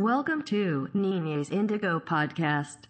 [0.00, 2.86] Welcome to Nina's Indigo Podcast.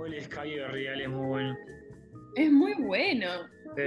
[0.00, 1.56] El móvil es Cabio Real es muy bueno.
[2.34, 3.26] Es muy bueno.
[3.76, 3.82] Sí.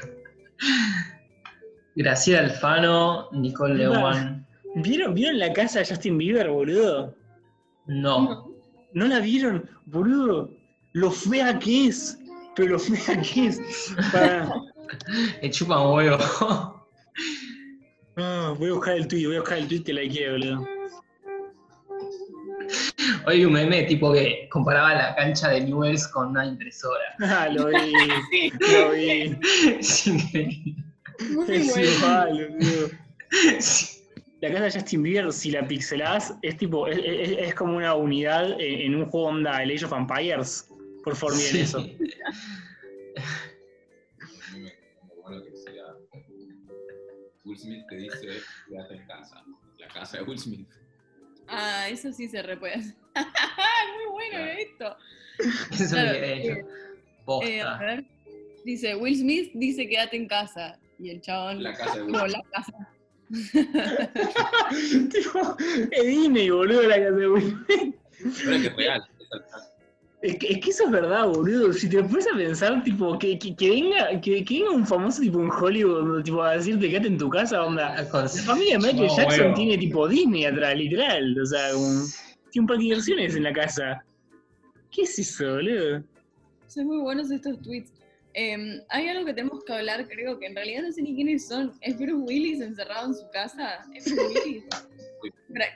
[1.97, 4.47] Graciela Alfano, Nicole Lewan.
[4.77, 7.13] ¿Vieron, ¿Vieron la casa de Justin Bieber, boludo?
[7.89, 8.55] No.
[8.93, 9.69] ¿No la vieron?
[9.87, 10.49] Boludo,
[10.93, 12.17] lo fea que es.
[12.55, 13.97] Pero lo fea que es.
[14.13, 14.49] Para...
[15.51, 16.19] Chupan huevo.
[18.17, 20.84] Voy a buscar el tweet, voy a buscar el tweet que la quiero, boludo.
[23.27, 27.03] Hoy un meme tipo que comparaba la cancha de Newells con una impresora.
[27.21, 27.93] Ah, lo vi,
[28.73, 29.39] lo vi.
[29.79, 30.75] Es increíble.
[31.31, 31.91] Muy Es bueno.
[31.91, 32.99] igual.
[33.61, 34.01] Sí.
[34.41, 37.95] La casa de Justin Bieber, si la pixelás, es tipo, es, es- es como una
[37.95, 40.69] unidad en, en un juego onda el Age of Empires.
[41.03, 41.61] Por favor, miren Sí.
[41.61, 41.79] eso.
[47.45, 48.29] Will Smith te dice
[48.69, 49.45] quédate en casa.
[49.79, 50.69] La casa de Will Smith.
[51.49, 52.95] Ah, eso sí se re puede hacer.
[53.95, 54.53] Muy bueno Claro.
[54.59, 54.97] esto.
[55.85, 56.19] Eso Claro,
[57.27, 57.43] yo.
[57.43, 58.05] Eh, a ver.
[58.65, 60.79] Dice, Will Smith dice quédate en casa.
[60.99, 62.33] Y el chabón, La casa de Will Smith.
[62.33, 62.73] la casa.
[65.11, 65.57] tipo,
[65.91, 67.95] es Disney, boludo, la casa de Will Smith.
[68.45, 69.03] Pero es que es real.
[69.03, 69.71] esa es la casa.
[70.23, 71.73] Es que, es que eso es verdad, boludo.
[71.75, 75.21] Si te pones a pensar, tipo, que, que, que venga, que, que venga un famoso
[75.21, 77.95] tipo en Hollywood, tipo, a decirte quédate en tu casa, onda.
[77.97, 81.39] La familia de Michael No, Jackson tiene tipo Disney atrás, literal.
[81.39, 82.05] O sea, como,
[82.61, 84.05] un parque de diversiones en la casa.
[84.91, 86.03] ¿Qué es eso, boludo?
[86.69, 87.93] Son muy buenos estos tweets.
[88.35, 91.47] Em, hay algo que tenemos que hablar, creo que en realidad no sé ni quiénes
[91.47, 91.73] son.
[91.83, 93.85] ¿Es Bruce Willis encerrado en su casa?
[93.95, 94.65] ¿Es Bruce Willis?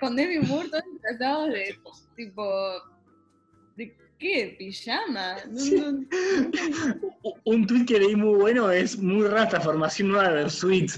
[0.01, 1.77] Con Demi Moore todos disfrazados de
[2.17, 2.45] tipo...
[3.77, 4.57] ¿De qué?
[4.59, 5.37] ¿Pijama?
[5.51, 6.07] No, no-
[7.45, 10.91] Un tweet que leí muy bueno es muy rata, formación nueva de Versuit.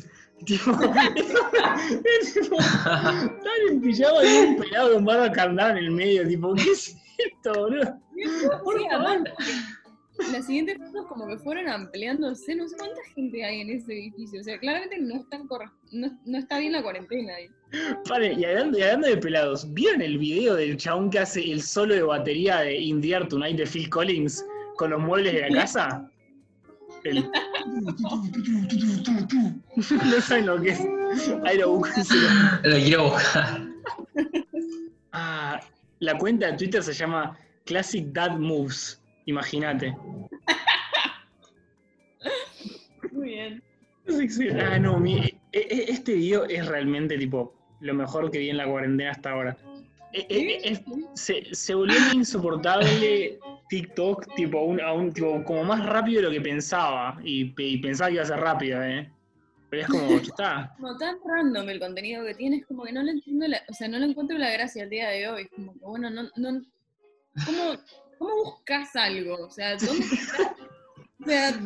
[0.44, 6.26] Tipo, es tipo, están en pijama y un pelado con barba candada en el medio,
[6.26, 7.98] tipo, ¿qué es esto, boludo?
[8.14, 9.22] Sí, además,
[10.32, 14.40] las siguientes fotos como que fueron ampliándose, no sé cuánta gente hay en ese edificio,
[14.40, 15.46] o sea, claramente no, están
[15.92, 17.48] no, no está bien la cuarentena ahí.
[18.36, 21.94] Y hablando, y hablando de pelados, ¿vieron el video del chabón que hace el solo
[21.94, 24.44] de batería de In the Air Tonight de Phil Collins
[24.76, 26.10] con los muebles de la casa?
[27.04, 27.30] El...
[30.04, 30.80] no saben lo que es.
[31.44, 32.28] Ahí lo búsquenselo.
[32.64, 33.68] Lo quiero buscar.
[35.12, 35.60] Ah,
[35.98, 39.00] la cuenta de Twitter se llama Classic Dad Moves.
[39.26, 39.94] Imagínate.
[43.12, 43.62] Muy bien.
[44.60, 48.56] Ah, no, mi- e- e- este video es realmente tipo lo mejor que vi en
[48.56, 49.56] la cuarentena hasta ahora.
[50.12, 50.82] E- e- es-
[51.14, 56.32] se, se volvió insoportable TikTok, tipo, un, a un- tipo, como más rápido de lo
[56.32, 57.18] que pensaba.
[57.22, 59.10] Y, pe- y pensaba que iba a ser rápido, ¿eh?
[59.68, 60.74] Pero es como, está.
[60.80, 63.72] Como tan random el contenido que tiene, es como que no le entiendo, la, o
[63.72, 66.62] sea, no le encuentro la gracia al día de hoy, como que bueno, no, no,
[67.46, 67.74] ¿cómo,
[68.18, 69.36] cómo buscas algo?
[69.46, 70.56] O sea, ¿dónde está?
[71.20, 71.60] O sea,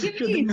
[0.00, 0.46] ¿qué, qué?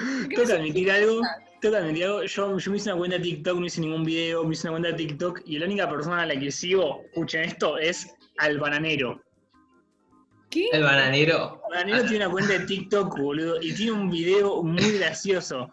[0.00, 1.20] Tengo- No, ¿por qué Tengo que admitir algo.
[1.60, 2.22] Tengo que admitir algo.
[2.24, 4.78] Yo, yo me hice una cuenta de TikTok, no hice ningún video, me hice una
[4.80, 8.58] cuenta de TikTok y la única persona a la que sigo, escuchen esto, es al
[8.58, 9.20] bananero.
[10.48, 10.68] ¿Qué?
[10.72, 11.60] El bananero.
[11.68, 15.70] El bananero tiene una cuenta de TikTok, boludo, y tiene un video muy gracioso.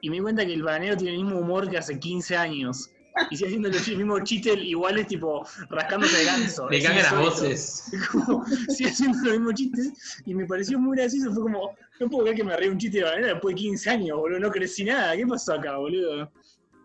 [0.00, 2.90] Y me di cuenta que el bananero tiene el mismo humor que hace 15 años.
[3.30, 6.68] Y sigue haciendo los mismos chistes iguales, tipo, rascándose el ganso.
[6.70, 7.90] Le Es cambian las voces.
[8.12, 11.32] Como, sigue haciendo los mismos chistes y me pareció muy gracioso.
[11.34, 13.90] Fue como, no puedo creer que me reí un chiste de bananero después de 15
[13.90, 14.40] años, boludo.
[14.40, 15.16] No crecí nada.
[15.16, 16.30] ¿Qué pasó acá, boludo?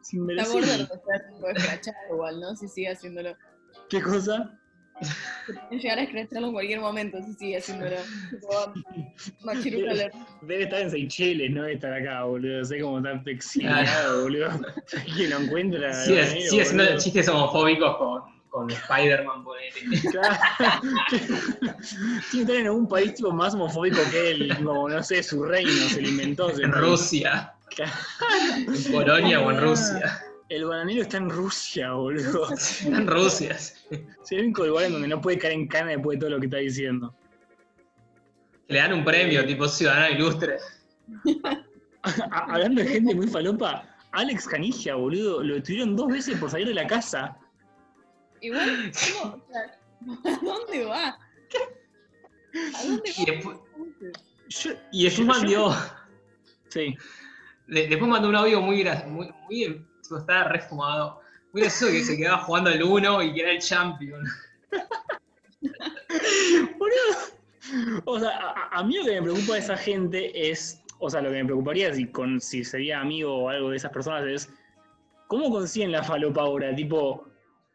[0.02, 0.90] Sin Está gordo, merecer.
[0.92, 2.56] o sea, escrachar igual, ¿no?
[2.56, 3.36] Si sigue haciéndolo.
[3.90, 4.60] ¿Qué cosa?
[5.00, 7.96] Puede llegar a escracharlo en cualquier momento si sigue haciéndolo.
[9.92, 10.16] Alert.
[10.42, 12.64] Debe estar en Seychelles, no debe estar acá, boludo.
[12.64, 14.50] Sé cómo está exiliado, boludo.
[15.16, 15.94] ¿Quién lo encuentra?
[15.94, 17.00] Sigue, bananero, sigue haciendo boludo?
[17.00, 19.44] chistes homofóbicos con, con Spider-Man.
[20.12, 20.36] Claro.
[21.10, 21.76] Tiene
[22.32, 25.72] que estar en algún país tipo más homofóbico que él, como no sé, su reino,
[25.72, 26.50] se lo inventó.
[26.60, 26.72] En.
[26.72, 27.54] Rusia.
[28.68, 30.24] En Polonia o en Rusia.
[30.50, 32.48] El bananero está en Rusia, boludo.
[32.86, 33.52] En Rusia.
[33.56, 33.86] Es
[34.32, 36.46] el único lugar en donde no puede caer en cana después de todo lo que
[36.48, 37.16] está diciendo.
[38.68, 40.58] Le dan un premio, tipo ciudadano ilustre.
[42.32, 46.74] Hablando de gente muy falopa, Alex Canigia, boludo, lo detuvieron dos veces por salir de
[46.74, 47.38] la casa.
[48.42, 48.92] Igual,
[49.22, 49.36] ¿cómo?
[49.36, 51.08] O sea, ¿a dónde va?
[51.10, 53.32] ¿A dónde Y va?
[53.34, 53.58] después,
[54.50, 55.76] Yo- y después yo- mandó,
[56.70, 56.96] sí.
[57.68, 61.20] de- después mandó un audio muy muy, muy, tipo, estaba refumado.
[61.52, 64.24] Muy gracioso que se quedaba jugando al uno y que era el champion.
[68.06, 71.22] O sea, a, a mí lo que me preocupa de esa gente es, o sea,
[71.22, 74.50] lo que me preocuparía si, con, si sería amigo o algo de esas personas es,
[75.28, 76.76] ¿cómo consiguen la falopa ahora?
[76.76, 77.28] Tipo,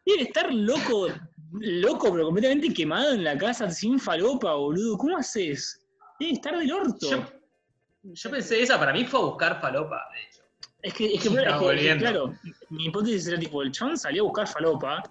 [0.05, 1.07] debe estar loco,
[1.51, 4.97] loco, pero completamente quemado en la casa sin falopa, boludo.
[4.97, 5.85] ¿Cómo haces?
[6.19, 7.09] Debe estar del orto.
[7.09, 7.25] Yo,
[8.03, 10.38] yo pensé esa, para mí fue a buscar falopa, de hecho.
[10.81, 12.33] Es que, es que, es claro,
[12.69, 15.03] mi hipótesis era tipo, el chabón salió a buscar falopa,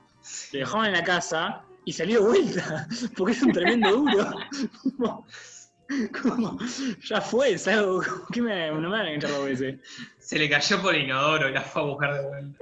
[0.52, 2.86] lo dejaban en la casa y salió de vuelta,
[3.16, 4.30] porque es un tremendo duro.
[4.96, 5.26] Como-
[6.22, 6.58] como,
[7.02, 8.06] ya fue, ¿sabes?
[8.32, 9.80] ¿Qué me, no me van a echar dos veces?
[10.18, 12.58] Se le cayó por inodoro y la fue a buscar de vuelta.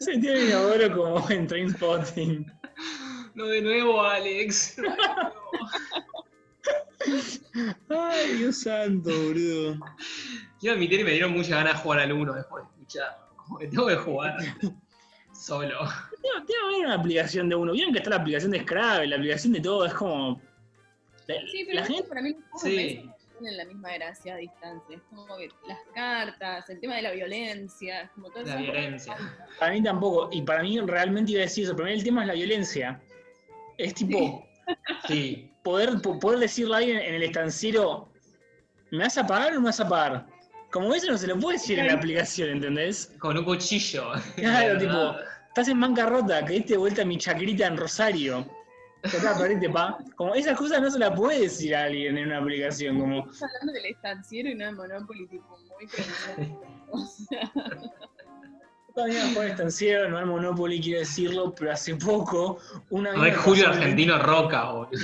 [0.00, 2.52] Se tiene inodoro como en Trainspotting.
[3.36, 4.76] No de nuevo, Alex.
[7.88, 9.78] Ay, Dios santo, boludo.
[10.64, 13.18] Quiero admitir que me dieron muchas ganas de jugar al 1 después de escuchar.
[13.36, 14.34] Como que tengo que jugar
[15.34, 15.78] solo.
[16.22, 17.72] Tiene, que haber una aplicación de uno.
[17.72, 20.40] Vieron que está la aplicación de Scrabble, la aplicación de todo, es como.
[21.26, 22.02] La, Sí, pero la gente.
[22.08, 23.10] para mí los Sí.
[23.38, 24.96] tienen la misma gracia a distancia.
[24.96, 29.16] Es como que las cartas, el tema de la violencia, es como todo La violencia.
[29.60, 30.30] Para mí tampoco.
[30.32, 31.76] Y para mí realmente iba a decir eso.
[31.76, 33.02] Pero el tema es la violencia.
[33.76, 34.46] Es tipo.
[35.06, 35.50] Sí.
[35.62, 38.08] poder, po- poder decirle a alguien en el estanciero,
[38.90, 40.26] ¿me vas a pagar o no me vas a pagar?
[40.74, 43.12] Como eso no se lo puede decir en la aplicación, ¿entendés?
[43.20, 44.10] Con un cuchillo.
[44.34, 45.14] Claro, tipo,
[45.46, 48.44] estás en bancarrota, que diste vuelta mi chacrita en Rosario.
[49.38, 49.96] Perdiste, pa.
[50.16, 53.42] Como esas cosas no se las puede decir a alguien en una aplicación, como, Estamos
[53.44, 55.86] hablando del estanciero y no de Monopoly, tipo, muy.
[56.90, 57.52] O sea,
[58.94, 62.58] todavía no estanciero, no al Monopoly, quiero decirlo, pero hace poco
[62.90, 64.98] una Re me Julio Argentino Roca, boludo.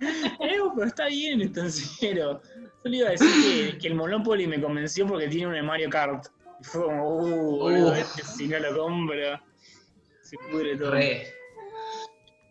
[0.00, 2.42] Eh, pero está bien estanciero.
[2.86, 3.28] Yo le iba a decir
[3.72, 6.26] que, que el Monopoly me convenció porque tiene un Mario Kart.
[6.60, 9.16] Y fue como, uh, boludo, este si no lo compro,
[10.22, 10.92] se pudre todo.
[10.92, 11.26] Re.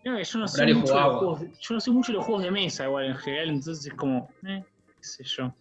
[0.04, 2.26] No, yo no sé mucho de los juegos, de- yo no sé mucho de los
[2.26, 4.62] juegos de mesa igual en general, entonces es como, eh,
[4.98, 5.56] qué sé yo.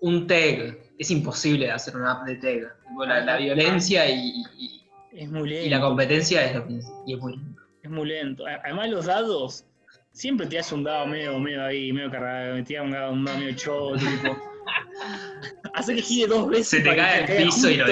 [0.00, 0.78] Un tag.
[0.96, 2.76] Es imposible de hacer una app de tag.
[3.04, 5.66] La, la violencia y, y- Es muy lento.
[5.66, 6.74] y la competencia es lo que
[7.04, 7.60] y es muy lindo.
[7.82, 8.44] Es muy lento.
[8.46, 9.64] Además los dados,
[10.18, 13.24] siempre te hace un dado medio, medio ahí, medio cargado, me tira un dado, un
[13.24, 14.36] dado medio choto, tipo.
[15.74, 16.68] Hace que gire dos veces.
[16.68, 17.86] Se te cae al piso y lo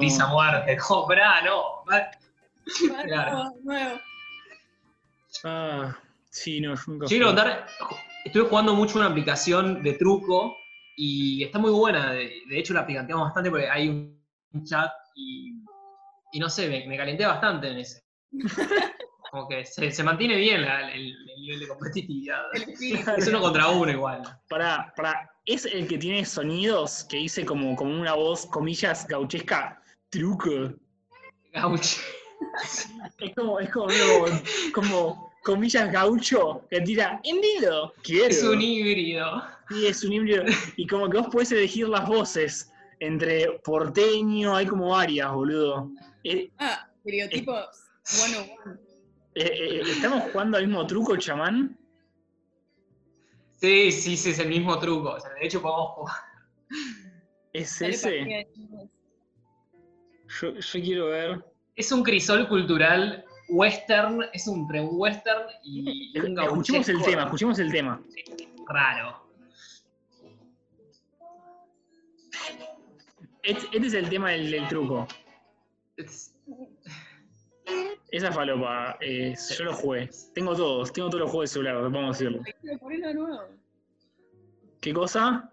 [0.00, 0.76] Dice a muerte.
[0.90, 1.84] No, pará, no.
[3.04, 3.54] Claro.
[3.62, 3.98] nuevo.
[5.44, 5.96] Ah,
[6.28, 7.66] sí, no, yo nunca Yo quiero contar,
[8.24, 10.54] estuve jugando mucho una aplicación de truco
[10.96, 12.12] y está muy buena.
[12.12, 14.20] De, de hecho, la picanteamos bastante porque hay un,
[14.52, 15.62] un chat y,
[16.32, 18.02] y no sé, me, me calenté bastante en ese.
[19.30, 22.42] Como que se, se mantiene bien la- el, el nivel de competitividad.
[23.18, 24.22] Es uno contra uno igual.
[24.48, 29.82] Pará, pará, es el que tiene sonidos que dice como, como una voz, comillas, gauchesca,
[30.10, 30.72] truco.
[31.52, 32.00] Gaucho.
[33.20, 33.86] Es como, es como,
[34.72, 37.20] como comillas gaucho que tira,
[38.02, 38.26] quiero.
[38.28, 39.42] Es un híbrido.
[39.68, 40.44] Sí, es un híbrido.
[40.76, 42.70] Y como que vos podés elegir las voces
[43.00, 45.90] entre porteño, hay como varias, boludo.
[46.24, 47.66] Eh, Ah, estereotipos
[48.04, 48.44] 101.
[48.44, 48.78] eh,
[49.40, 51.76] eh, ¿Estamos jugando al mismo truco, chamán?
[53.56, 55.10] Sí, sí, sí, es el mismo truco.
[55.10, 56.16] O sea, de hecho, podemos jugar.
[57.52, 58.46] ¿Es ese?
[60.40, 61.44] Yo, yo quiero ver.
[61.74, 67.72] Es un crisol cultural western, es un pre-western y un Escuchemos el tema, escuchemos el
[67.72, 68.00] tema.
[68.68, 69.26] raro.
[73.42, 75.06] Este, este es el tema del, del truco.
[75.96, 76.34] Es-
[78.10, 80.08] Esa falopa, eh, yo lo jugué.
[80.34, 82.42] Tengo todos, tengo todos los juegos de celular, vamos a decirlo.
[82.62, 83.40] Pero ponelo de nuevo.
[84.80, 85.52] ¿Qué cosa?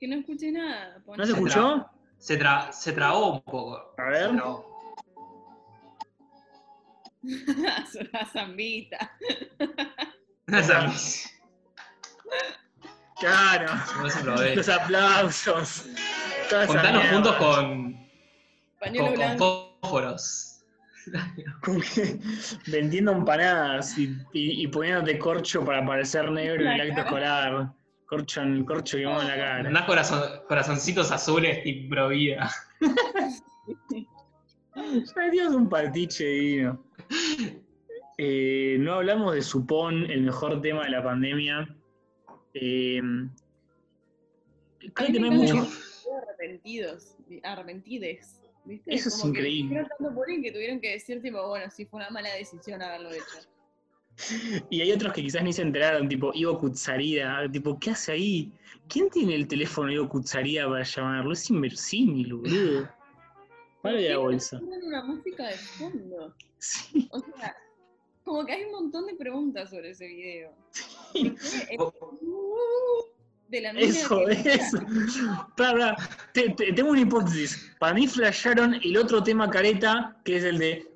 [0.00, 1.02] Que no escuché nada.
[1.06, 1.86] ¿No se Se escuchó?
[2.18, 3.94] Se, tra- se trabó un poco.
[3.98, 4.30] A ver.
[4.32, 4.68] Trabó.
[7.22, 9.12] Una zambita.
[13.20, 13.72] Claro.
[14.00, 14.56] no se probé.
[14.56, 15.86] Los aplausos.
[16.66, 18.08] Contanos juntos con,
[18.80, 19.38] Pañuelo con, con
[19.80, 20.47] fósforos.
[21.94, 22.18] Que-
[22.70, 27.72] vendiendo empanadas y, y, y poniéndote corcho para parecer negro en el acto escolar.
[28.06, 29.68] Corcho, en, corcho quemado en la cara.
[29.68, 32.50] Andás corazon, corazoncitos azules y provida.
[34.74, 36.84] Ay, Dios, un partiche divino.
[38.16, 41.68] Eh, no hablamos de Supón, el mejor tema de la pandemia.
[42.54, 43.00] Eh,
[44.94, 45.54] creo que no me hay mucho.
[45.54, 45.88] que-
[46.22, 47.16] Arrepentidos.
[47.44, 48.37] Arrepentides.
[48.68, 48.94] ¿Viste?
[48.94, 49.86] Eso es Como que increíble.
[49.98, 53.24] bullying que tuvieron que decir, tipo, bueno, sí fue una mala decisión haberlo hecho.
[54.70, 58.52] Y hay otros que quizás ni se enteraron, tipo Ivo Kutsarida, tipo, ¿qué hace ahí?
[58.88, 61.32] ¿Quién tiene el teléfono de Ivo Kutsarida para llamarlo?
[61.32, 62.90] Es inverosímil, boludo.
[63.82, 64.60] Vale de la bolsa.
[64.60, 66.34] Una música de fondo.
[66.58, 67.08] Sí.
[67.12, 67.56] O sea,
[68.24, 70.52] como que hay un montón de preguntas sobre ese video.
[71.78, 71.94] ¿Por
[73.50, 74.78] qué el de la mina Eso, que- eso.
[75.56, 75.96] Para,
[76.32, 77.70] te- te- tengo una hipótesis.
[77.78, 80.86] Para mí flasharon el otro tema careta, que es el de.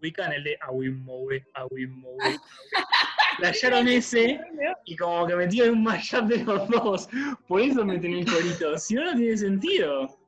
[0.00, 2.18] Ubican el de Awimowe, Awimowe.
[3.38, 4.38] Flasharon ese
[4.84, 7.08] y como que metieron un mashup de los dos.
[7.48, 8.76] Por eso meten el corito.
[8.78, 10.18] Si no, no tiene sentido.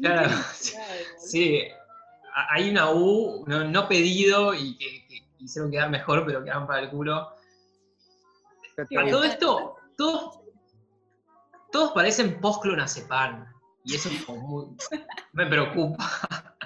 [0.00, 0.30] Claro,
[1.18, 1.60] sí.
[2.50, 6.80] Hay una U no, no pedido y que, que quisieron quedar mejor, pero quedaron para
[6.80, 7.14] el culo.
[8.78, 10.40] A todo esto, todos,
[11.70, 13.46] todos parecen post-clonazepam.
[13.84, 14.76] Y eso es como muy-
[15.32, 16.56] me preocupa.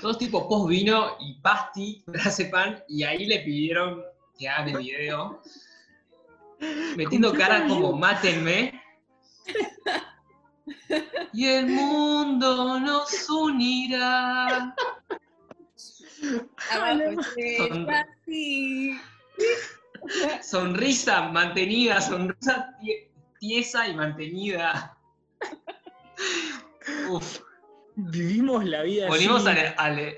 [0.00, 4.02] Todos tipo post-vino y pasti, clonazepam, y ahí le pidieron
[4.36, 5.40] que hagan el video.
[6.96, 8.82] Metiendo cara como mátenme.
[11.32, 14.74] Y el mundo nos unirá.
[17.88, 18.98] Así.
[20.42, 24.96] Sonrisa mantenida, sonrisa tie- tiesa y mantenida.
[27.08, 27.40] Uf,
[27.94, 29.58] Vivimos la vida volvimos así.
[29.60, 30.16] al, al-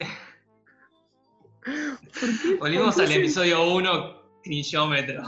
[2.59, 5.23] volvimos al episodio 1, crillómetro.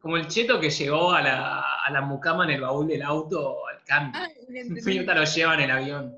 [0.00, 3.66] Como el cheto que llegó a la, a la mucama en el baúl del auto
[3.66, 4.20] al cambio.
[4.22, 4.80] Ah, entendí.
[4.82, 6.14] Finta lo lleva en el avión.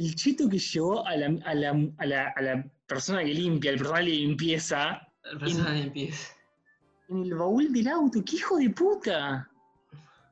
[0.00, 3.70] El cheto que llevó a la, a la- a la- a la persona que limpia,
[3.70, 6.34] el personal de limpieza, La persona de limpieza.
[7.10, 8.24] en el baúl del auto.
[8.24, 9.46] ¡Qué hijo de puta!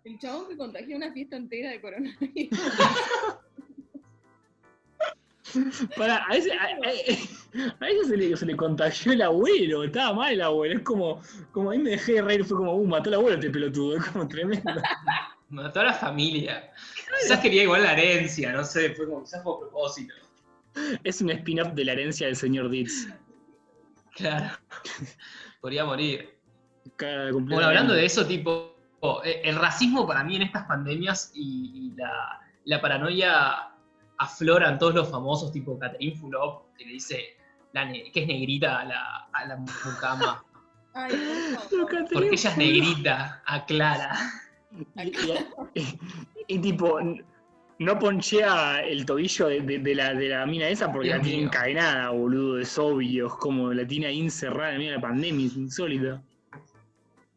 [0.05, 2.49] El chabón que contagió una fiesta entera de coronavirus.
[5.97, 10.15] Para, a ese, a, a- a ese se, le, se le contagió el abuelo, estaba
[10.15, 10.77] mal el abuelo.
[10.79, 11.23] Es como,
[11.53, 14.05] como ahí me dejé de reír, fue como, uh, mató al abuelo este pelotudo, es
[14.07, 14.71] como tremendo.
[15.51, 16.71] Mató a la familia.
[17.21, 20.15] Quizás quería igual la herencia, no sé, fue como quizás fue a propósito.
[21.03, 23.09] Es un spin-off de la herencia del señor Ditz.
[24.15, 24.51] Claro.
[25.61, 26.37] Podría morir.
[26.97, 28.75] Cada Bueno, hablando de eso, tipo,
[29.25, 33.71] eh, el racismo para mí en estas pandemias y, y la, la paranoia
[34.19, 37.37] afloran todos los famosos, tipo Catherine Fulop, que le dice
[37.73, 40.45] la que es negrita a la, a la mucama.
[40.95, 41.13] Ay,
[41.71, 42.09] por favor.
[42.13, 44.19] Porque ella es negrita, aclara.
[44.97, 45.09] Y,
[45.75, 46.99] y- y tipo,
[47.79, 51.23] no ponchea el tobillo de, de- de la, de la mina esa porque Dios la
[51.23, 51.47] tiene mío.
[51.47, 53.29] encadenada, boludo, es obvio.
[53.29, 56.21] Es como la tiene ahí encerrada en medio de la pandemia, es insólito.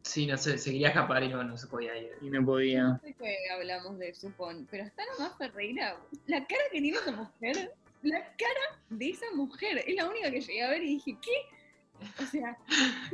[0.03, 2.10] Sí, no sé, se quería escapar y no, no se podía ir.
[2.22, 3.00] Y no podía.
[3.03, 5.96] sé que hablamos de Supón, pero está nomás Ferreira.
[6.25, 10.41] La cara que tiene esa mujer, la cara de esa mujer, es la única que
[10.41, 12.24] llegué a ver y dije, ¿qué?
[12.24, 12.58] O sea,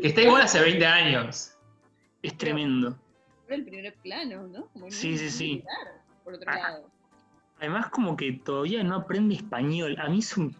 [0.01, 1.51] Que está igual hace 20 años.
[2.24, 2.98] Es tremendo.
[3.56, 4.68] El primer plano, ¿no?
[4.74, 5.63] Como Sí, sí, sí.
[6.24, 6.56] Por otro Ah.
[6.58, 6.92] lado.
[7.60, 9.96] Además, como que todavía no aprende español.
[10.00, 10.56] A mí es un.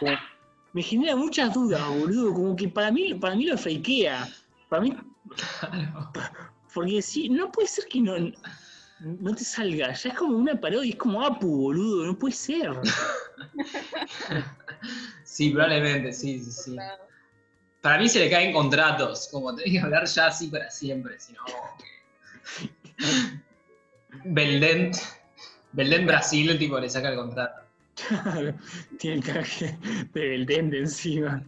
[0.00, 0.12] como-
[0.72, 2.32] me genera muchas dudas, boludo.
[2.34, 4.28] Como que para mí, para mí lo fakea.
[4.68, 4.96] Para mí.
[5.60, 6.12] Claro.
[6.72, 8.14] Porque sí, no puede ser que no.
[9.00, 9.92] No te salga.
[9.92, 12.06] Ya es como una parodia, es como Apu, boludo.
[12.06, 12.70] No puede ser.
[15.24, 16.76] Sí, probablemente, sí, sí, sí.
[17.82, 21.34] Para mí se le caen contratos, como tenés que hablar ya así para siempre, si
[21.34, 21.40] no.
[24.24, 24.92] Belden,
[25.72, 27.66] Belden Brasil, tipo, le saca el contrato.
[28.98, 29.78] Tiene el traje
[30.12, 31.42] de Beltende encima.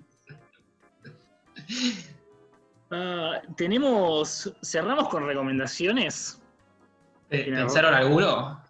[2.91, 4.53] Ah, tenemos.
[4.63, 6.41] Cerramos con recomendaciones.
[7.29, 8.63] ¿Pensaron alguno?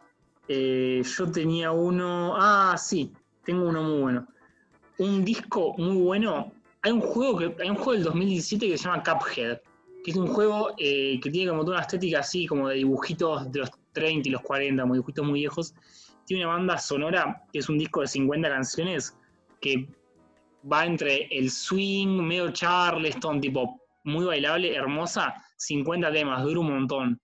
[0.49, 2.35] Eh, yo tenía uno.
[2.37, 3.13] Ah, sí,
[3.45, 4.29] tengo uno muy bueno.
[4.99, 6.53] Un disco muy bueno.
[6.83, 9.61] Hay un juego que hay un juego del 2017 que se llama Cuphead,
[10.11, 13.61] es un juego eh, que tiene como toda una estética así, como de dibujitos de
[13.61, 15.75] los 30 y los 40, como dibujitos muy viejos.
[16.27, 19.17] Tiene una banda sonora que es un disco de 50 canciones
[19.61, 19.89] que
[20.71, 27.21] va entre el swing, medio charleston, tipo muy bailable, hermosa, 50 temas, dura un montón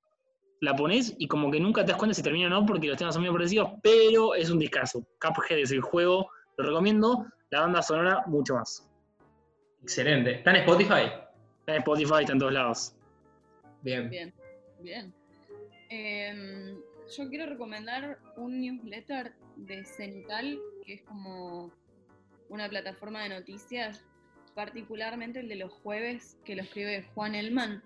[0.64, 2.96] la pones y como que nunca te das cuenta si termina o no porque los
[2.96, 5.06] temas son medio parecidos, pero es un discazo.
[5.20, 7.26] Cuphead es el juego, lo recomiendo.
[7.50, 8.88] La banda sonora, mucho más.
[9.82, 10.36] Excelente.
[10.36, 11.23] ¿Está en Spotify?
[11.64, 12.94] Está en Spotify, está en todos lados.
[13.80, 14.11] Bien.
[14.11, 14.35] Bien,
[14.80, 15.14] bien.
[15.88, 16.76] Em,
[17.16, 21.73] yo quiero recomendar un newsletter de Cenital, que es como
[22.50, 24.04] una plataforma de noticias,
[24.54, 27.83] particularmente el de los jueves, que lo escribe Juan Elman.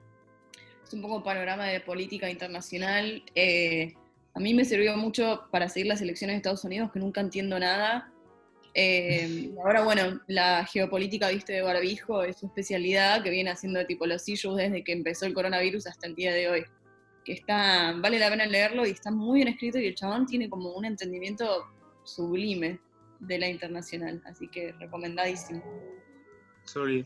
[0.83, 3.23] es un poco panorama de política internacional.
[3.37, 3.95] Eh,
[4.35, 7.61] a mí me sirvió mucho para seguir las elecciones de Estados Unidos, que nunca entiendo
[7.61, 8.11] nada.
[8.75, 14.07] Eh, ahora, bueno, la geopolítica, viste, de Barbijo es su especialidad, que viene haciendo tipo
[14.07, 16.65] los issues desde que empezó el coronavirus hasta el día de hoy.
[17.25, 20.49] Que está, vale la pena leerlo y está muy bien escrito y el chabón tiene
[20.49, 21.67] como un entendimiento
[22.05, 22.79] sublime
[23.21, 25.63] de la internacional, así que recomendadísimo.
[26.65, 27.05] Sorry.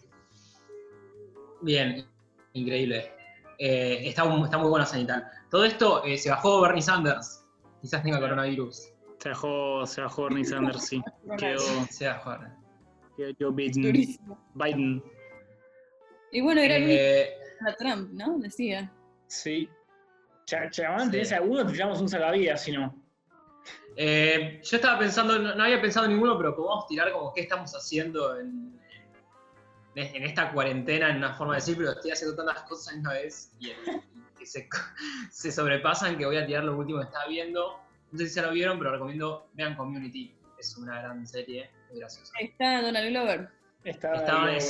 [1.63, 2.05] Bien,
[2.53, 3.11] increíble.
[3.59, 5.27] Eh, está, mu- está muy bueno Sanital.
[5.51, 7.45] Todo esto eh, se bajó Bernie Sanders.
[7.81, 8.92] Quizás tenga coronavirus.
[9.23, 11.03] Se bajó, se bajó Bernie Sanders, sí.
[11.39, 11.59] Quedó,
[11.91, 12.39] Se bajó.
[13.17, 13.83] quedó Joe Biden.
[13.83, 14.51] Durísimo.
[14.55, 15.03] Biden.
[16.33, 18.39] Y bueno, era Eh, para Trump, ¿no?
[18.39, 18.91] Decía.
[19.29, 19.69] Sí.
[20.47, 21.11] Cha- Chabón, Sí.
[21.13, 21.65] ¿tenés alguno?
[21.67, 22.95] Te tiramos un salvavidas, si no.
[23.97, 27.43] eh, yo estaba pensando, no, no había pensado en ninguno, pero podemos tirar como qué
[27.43, 28.81] estamos haciendo en,
[29.95, 32.91] en- en esta cuarentena, en una forma de decir, pero estoy haciendo tantas cosas a
[32.93, 33.75] la misma vez y, y
[34.39, 34.67] que se,
[35.31, 37.79] se sobrepasan que voy a tirar lo último que estaba viendo.
[38.13, 40.35] No sé si se lo vieron, pero recomiendo vean Community.
[40.59, 42.33] Es una gran serie, muy graciosa.
[42.39, 43.49] Está Donald Glover.
[43.85, 44.63] Ahí, en- Glover,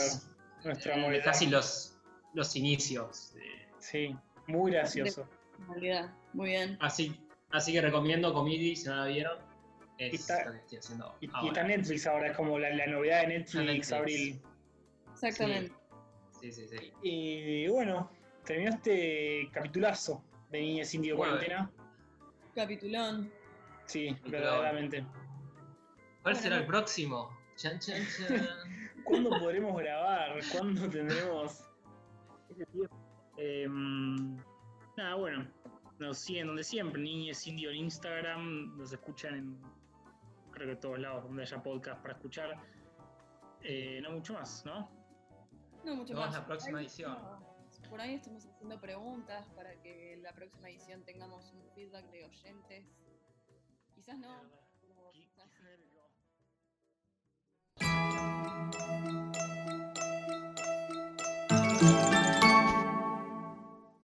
[0.64, 1.14] nuestro amor.
[1.14, 1.98] Eh, casi los,
[2.34, 3.34] los inicios.
[3.34, 5.28] de- Sí, muy gracioso.
[5.58, 6.78] En realidad, muy bien.
[6.80, 7.20] Así,
[7.50, 9.38] así que recomiendo Community si no la vieron.
[9.98, 11.14] Es Y está- lo que estoy haciendo.
[11.20, 11.48] Y, y ahora.
[11.48, 13.92] está Netflix ahora, es como la, la novedad de Netflix, Netflix.
[13.92, 14.40] abril.
[15.12, 15.72] Exactamente.
[16.40, 16.92] Sí, sí, sí.
[17.02, 18.10] Y bueno,
[18.44, 21.32] terminó este capitulazo de Niñez Indio Bueno.
[21.34, 21.70] Cuarentena.
[22.54, 23.30] Capitulón.
[23.86, 25.04] Sí, verdaderamente.
[26.22, 27.30] ¿Cuál será el próximo?
[27.56, 28.46] Chan, chan, chan.
[29.04, 30.38] ¿Cuándo podremos grabar?
[30.52, 31.64] ¿Cuándo tendremos?
[33.36, 34.36] Em,
[34.96, 35.46] nada, bueno,
[35.98, 39.58] nos siguen donde siempre, Niñez Indio en Instagram, nos escuchan en
[40.52, 42.56] creo que todos lados donde haya podcast para escuchar.
[43.62, 44.90] Eh, no mucho más, ¿no?
[45.84, 46.34] No mucho Nos vemos más.
[46.34, 47.16] la próxima edición
[47.92, 52.86] por ahí estamos haciendo preguntas para que la próxima edición tengamos un feedback de oyentes.
[53.94, 54.40] Quizás no.
[55.12, 55.50] Quizás.